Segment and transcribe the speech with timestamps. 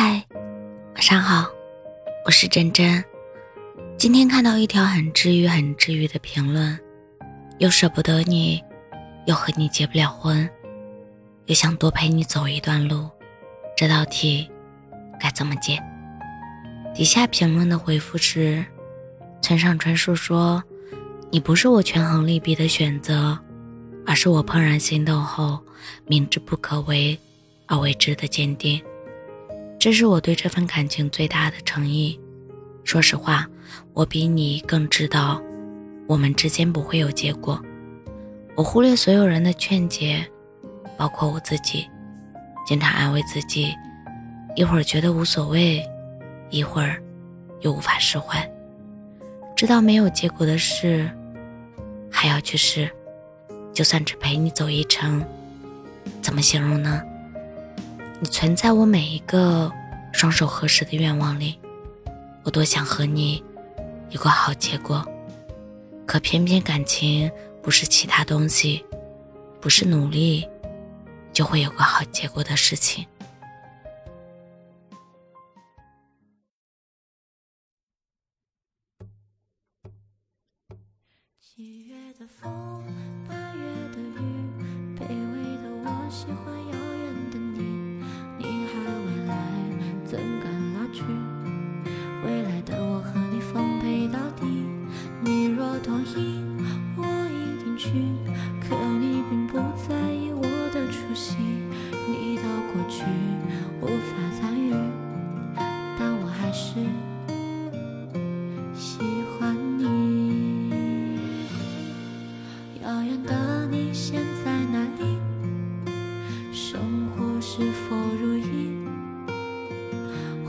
[0.00, 0.24] 嗨，
[0.94, 1.50] 晚上好，
[2.24, 3.04] 我是真真。
[3.96, 6.78] 今天看到一条很治愈、很治愈的评论，
[7.58, 8.62] 又舍不得你，
[9.26, 10.48] 又和你结不了婚，
[11.46, 13.10] 又想多陪你走一段路，
[13.76, 14.48] 这道题
[15.18, 15.82] 该怎么解？
[16.94, 18.64] 底下评论的回复是：
[19.42, 20.62] 村上春树说
[21.28, 23.36] ：“你不是我权衡利弊的选择，
[24.06, 25.58] 而是我怦然心动后，
[26.06, 27.18] 明知不可为
[27.66, 28.80] 而为之的坚定。”
[29.78, 32.18] 这是我对这份感情最大的诚意。
[32.82, 33.46] 说实话，
[33.92, 35.40] 我比你更知道，
[36.08, 37.62] 我们之间不会有结果。
[38.56, 40.26] 我忽略所有人的劝解，
[40.96, 41.86] 包括我自己，
[42.66, 43.72] 经常安慰自己，
[44.56, 45.80] 一会儿觉得无所谓，
[46.50, 47.00] 一会儿
[47.60, 48.44] 又无法释怀。
[49.54, 51.08] 知道没有结果的事，
[52.10, 52.90] 还要去试，
[53.72, 55.24] 就算只陪你走一程，
[56.20, 57.00] 怎么形容呢？
[58.20, 59.72] 你存在我每一个
[60.12, 61.56] 双手合十的愿望里，
[62.42, 63.44] 我多想和你
[64.10, 65.06] 有个好结果，
[66.04, 67.30] 可偏偏感情
[67.62, 68.84] 不是其他东西，
[69.60, 70.44] 不是努力
[71.32, 73.06] 就会有个好结果的事情。
[81.40, 82.82] 七月的风，
[83.28, 84.20] 八月的雨，
[84.98, 86.57] 卑微的我喜欢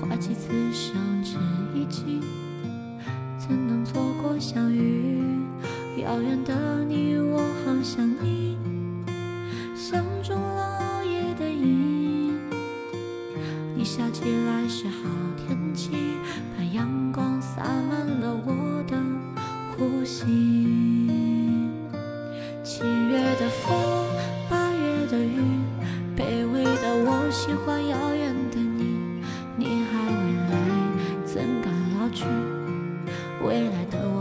[0.00, 1.36] 花期此生只
[1.74, 2.20] 一季，
[3.36, 5.20] 怎能错过相遇？
[5.96, 7.17] 遥远的你，
[33.70, 34.17] 来的我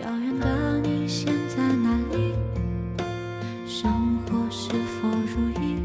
[0.00, 2.32] 遥远的你现在哪里？
[3.66, 5.76] 生活是否如意？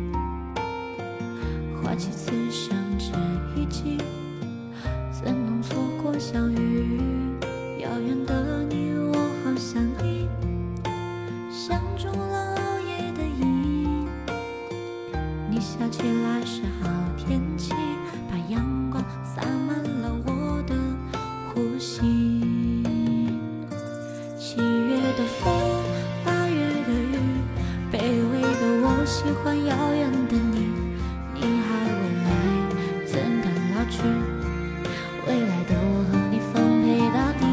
[1.82, 3.12] 花期此生只
[3.56, 3.98] 一季，
[5.12, 7.00] 怎能错过相遇？
[7.80, 9.14] 遥远的你，我
[9.44, 10.28] 好想你，
[11.50, 14.08] 像中了熬夜的瘾。
[15.50, 16.23] 你笑起来
[29.14, 30.74] 喜欢遥远的你。
[31.36, 32.28] 你还未来，
[33.06, 33.14] 怎
[33.44, 34.02] 敢老去？
[35.28, 37.46] 未来的我和你奉陪到底。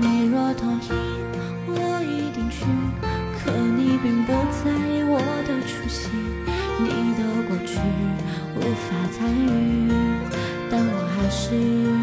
[0.00, 0.90] 你若同意，
[1.68, 2.66] 我一定去。
[3.38, 6.10] 可你并不在意我的出席，
[6.80, 7.78] 你的过去
[8.56, 9.92] 无法参与，
[10.68, 11.99] 但我还是。